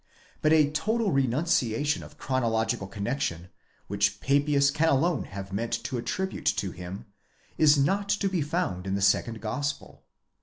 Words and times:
But 0.41 0.51
a 0.51 0.71
total 0.71 1.11
renunciation 1.11 2.01
of 2.01 2.17
chronological 2.17 2.87
connexion, 2.87 3.49
which 3.85 4.19
Papias 4.19 4.71
can 4.71 4.89
alone 4.89 5.25
have 5.25 5.53
meant 5.53 5.73
to 5.83 5.99
attribute 5.99 6.47
to 6.47 6.71
him, 6.71 7.05
is 7.59 7.77
not 7.77 8.09
to 8.09 8.27
be 8.27 8.41
found 8.41 8.87
in 8.87 8.95
the 8.95 9.01
second 9.03 9.41
Gospel. 9.41 10.03